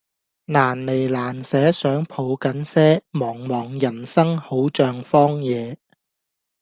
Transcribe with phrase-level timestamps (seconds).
[0.55, 5.77] 難離難捨想抱緊些茫茫人生好像荒野